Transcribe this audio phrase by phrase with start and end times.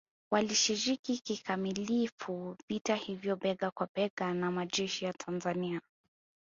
[0.31, 5.81] Walishiriki kikamilifu vita hivyo bega kwa bega na majeshi ya Tanzania